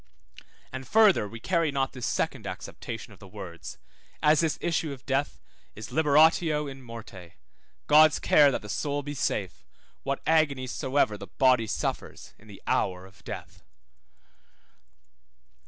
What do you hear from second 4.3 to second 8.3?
this issue of death is liberatio in morte, God's